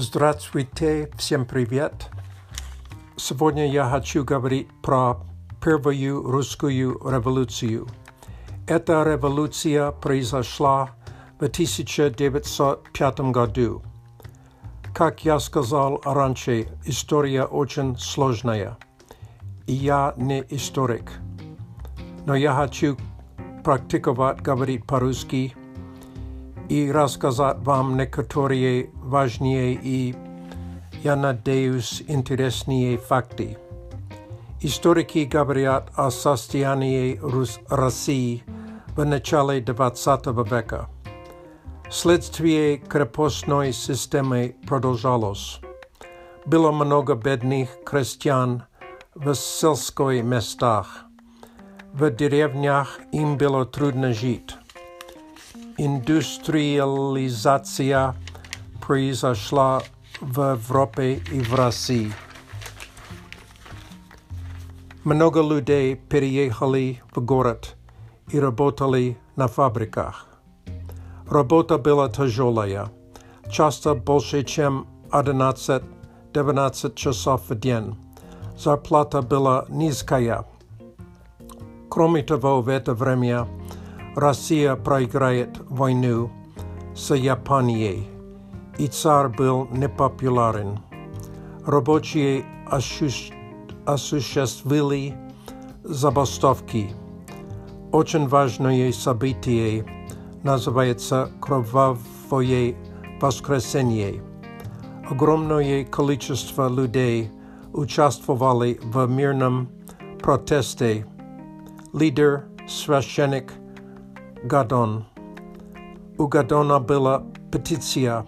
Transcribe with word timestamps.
Здравствуйте, 0.00 1.10
всем 1.18 1.44
привет! 1.44 1.92
Сегодня 3.16 3.66
я 3.68 3.84
хочу 3.90 4.22
говорить 4.22 4.68
про 4.80 5.16
первую 5.60 6.22
русскую 6.22 7.00
революцию. 7.10 7.88
Эта 8.68 9.02
революция 9.02 9.90
произошла 9.90 10.90
в 11.40 11.44
1905 11.44 13.20
году. 13.32 13.82
Как 14.94 15.24
я 15.24 15.40
сказал 15.40 16.00
раньше, 16.04 16.68
история 16.84 17.42
очень 17.42 17.98
сложная, 17.98 18.78
и 19.66 19.72
я 19.72 20.14
не 20.16 20.44
историк. 20.50 21.10
Но 22.24 22.36
я 22.36 22.54
хочу 22.54 22.96
практиковать 23.64 24.42
говорить 24.42 24.86
по-русски– 24.86 25.56
i 26.68 26.90
рассказать 26.92 27.56
вам 27.64 27.96
некоторые 27.96 28.90
важные 28.96 29.74
и, 29.82 30.14
я 31.02 31.16
надеюсь, 31.16 32.02
интересные 32.08 32.98
факты. 32.98 33.56
Историки 34.60 35.24
говорят 35.24 35.88
о 35.94 36.10
состоянии 36.10 37.16
Рус 37.22 37.58
России 37.68 38.42
в 38.96 39.04
начале 39.04 39.60
20 39.62 40.26
века. 40.50 40.88
Следствие 41.90 42.76
крепостной 42.76 43.72
системы 43.72 44.54
продолжалось. 44.66 45.60
Было 46.44 46.70
много 46.70 47.14
бедных 47.14 47.70
крестьян 47.86 48.64
в 49.14 49.32
сельской 49.34 50.20
местах. 50.22 51.04
В 51.94 52.10
деревнях 52.10 53.00
им 53.12 53.38
было 53.38 53.64
трудно 53.64 54.12
жить 54.12 54.54
industrializace 55.78 58.14
přizašla 58.86 59.80
v 60.22 60.42
Evropě 60.52 61.10
i 61.20 61.42
v 61.42 61.52
Rusii. 61.54 62.14
Mnoho 65.04 65.48
lidí 65.48 65.96
přijeli 66.08 66.98
v 67.16 67.20
город 67.24 67.66
i 68.32 68.38
robotali 68.40 69.16
na 69.36 69.48
fabrikách. 69.48 70.38
Robota 71.26 71.78
byla 71.78 72.08
tažolaja, 72.08 72.90
často 73.48 73.94
bolše 73.94 74.44
čem 74.44 74.84
11-19 75.10 75.82
časov 76.94 77.48
v 77.50 77.54
den. 77.54 77.96
Zarplata 78.58 79.22
byla 79.22 79.64
nízkaja. 79.68 80.44
Kromě 81.88 82.22
toho 82.22 82.62
v 82.62 82.80
to 82.80 82.94
vremě 82.94 83.36
Rosja 84.18 84.76
proigrajet 84.82 85.58
wojnu 85.70 86.28
s 86.94 87.10
Japonii 87.10 88.04
i 88.78 88.88
car 88.88 89.30
był 89.30 89.66
niepopularny. 89.72 90.80
Roboci 91.66 92.44
asuszestwili 93.86 95.14
zabostowki. 95.84 96.86
Ocen 97.92 98.28
ważne 98.28 98.92
sabitie 98.92 99.84
nazywaje 100.44 100.94
się 100.98 101.26
krwawoje 101.40 102.72
woskresenie. 103.20 104.12
Ogromne 105.10 105.58
kolicestwa 105.90 106.68
ludzi 106.68 107.30
uczestniczyli 107.72 108.74
w 108.90 109.08
mirnym 109.08 109.66
proteste. 110.22 110.84
Lider, 111.94 112.42
sweszenik, 112.66 113.52
Gadon. 114.46 115.04
gadona 116.18 116.80
była 116.80 117.22
petycja. 117.50 118.24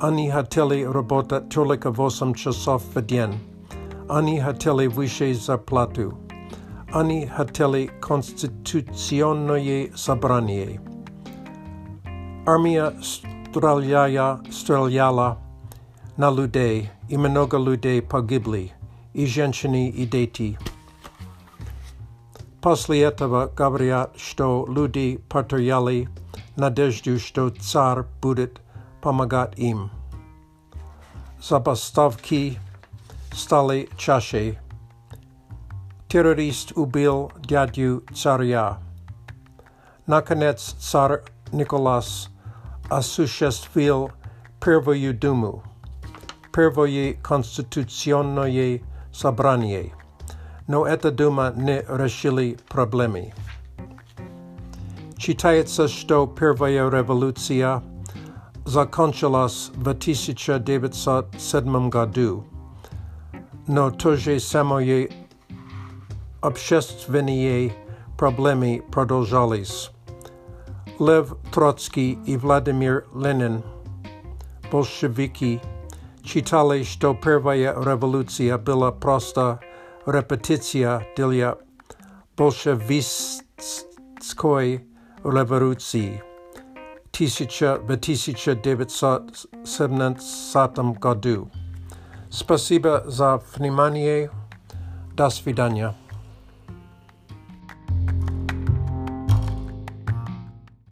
Ani 0.00 0.30
hateli 0.30 0.84
robota 0.84 1.40
tylko 1.40 1.92
w 1.92 2.00
osam 2.00 2.34
czasów 2.34 2.94
w 2.94 3.06
dzień. 3.06 3.38
Ani 4.08 4.40
hateli 4.40 4.88
wyższej 4.88 5.34
zapłaty. 5.34 6.10
Ani 6.92 7.26
hateli 7.26 7.88
konstytucyjne 8.00 9.58
zabranie. 9.94 10.80
Armia 12.46 12.92
strzelała, 13.50 14.38
strzelała 14.50 15.36
na 16.18 16.30
ludzi 16.30 16.88
i 17.08 17.18
mnogo 17.18 17.58
ludzi 17.58 18.02
pogibli, 18.08 18.72
i 19.14 19.26
żeńczyni 19.26 20.00
i 20.00 20.10
dzieci. 20.10 20.56
После 22.60 23.02
этого 23.02 23.46
говоря, 23.54 24.10
что 24.16 24.66
люди 24.68 25.22
потеряли 25.28 26.08
надежду, 26.56 27.18
что 27.20 27.50
царь 27.50 28.02
будет 28.20 28.60
помогать 29.00 29.56
им. 29.60 29.90
Забастовки 31.40 32.58
стали 33.32 33.88
чаще. 33.96 34.58
Террорист 36.08 36.72
убил 36.76 37.30
дядю 37.38 38.02
царя. 38.12 38.78
Наконец 40.06 40.74
царь 40.80 41.22
Николас 41.52 42.28
осуществил 42.90 44.10
первую 44.60 45.16
думу, 45.16 45.62
первое 46.52 47.14
конституционное 47.22 48.80
собрание 49.12 49.92
но 50.68 50.84
эта 50.86 51.10
дума 51.10 51.52
не 51.56 51.82
решила 51.88 52.54
проблемы. 52.68 53.32
Читается, 55.16 55.88
что 55.88 56.26
первая 56.28 56.88
революция 56.90 57.82
закончилась 58.66 59.70
в 59.74 59.88
1907 59.88 61.88
году, 61.88 62.44
но 63.66 63.90
то 63.90 64.14
же 64.16 64.38
самое 64.38 65.10
общественные 66.40 67.72
проблемы 68.18 68.84
продолжались. 68.92 69.90
Лев 71.00 71.34
Троцкий 71.52 72.12
и 72.26 72.36
Владимир 72.36 73.06
Ленин, 73.14 73.62
большевики, 74.70 75.60
читали, 76.22 76.82
что 76.82 77.14
первая 77.14 77.74
революция 77.74 78.58
была 78.58 78.92
просто 78.92 79.60
repetitia 80.10 81.00
dilia 81.16 81.54
bolshevistskoi 82.36 84.80
revoluzi 85.34 86.20
tisica 87.18 87.78
vetisica 87.88 88.54
devet 88.54 88.90
sat 88.90 89.22
semnant 89.64 90.18
satam 90.20 90.92
godu 91.00 91.48
spasiba 92.30 93.02
za 93.06 93.36
vnimanie 93.58 94.28
das 95.14 95.46
vidania 95.46 96.07